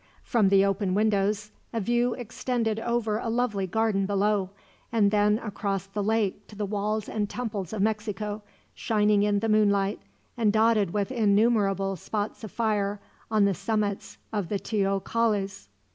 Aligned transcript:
From 0.23 0.49
the 0.49 0.65
open 0.65 0.95
windows, 0.95 1.51
a 1.71 1.79
view 1.79 2.15
extended 2.15 2.79
over 2.79 3.19
a 3.19 3.29
lovely 3.29 3.67
garden 3.67 4.07
below, 4.07 4.49
and 4.91 5.11
then 5.11 5.37
across 5.37 5.85
the 5.85 6.01
lake 6.01 6.47
to 6.47 6.55
the 6.55 6.65
walls 6.65 7.07
and 7.07 7.29
temples 7.29 7.71
of 7.71 7.83
Mexico, 7.83 8.41
shining 8.73 9.21
in 9.21 9.41
the 9.41 9.47
moonlight 9.47 9.99
and 10.35 10.51
dotted 10.51 10.91
with 10.91 11.11
innumerable 11.11 11.95
spots 11.95 12.43
of 12.43 12.51
fire 12.51 12.99
on 13.29 13.45
the 13.45 13.53
summits 13.53 14.17
of 14.33 14.49
the 14.49 14.57
teocallis. 14.57 15.67